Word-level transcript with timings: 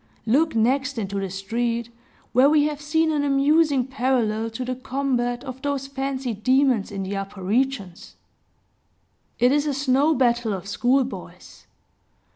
Look 0.25 0.55
next 0.55 0.97
into 0.97 1.19
the 1.19 1.29
street, 1.29 1.91
where 2.33 2.49
we 2.49 2.63
have 2.63 2.81
seen 2.81 3.11
an 3.11 3.23
amusing 3.23 3.85
parallel 3.85 4.49
to 4.49 4.65
the 4.65 4.73
combat 4.75 5.43
of 5.43 5.61
those 5.61 5.85
fancied 5.85 6.41
demons 6.41 6.91
in 6.91 7.03
the 7.03 7.15
upper 7.15 7.43
regions. 7.43 8.15
It 9.37 9.51
is 9.51 9.67
a 9.67 9.75
snow 9.75 10.15
battle 10.15 10.53
of 10.53 10.67
school 10.67 11.03
boys. 11.03 11.67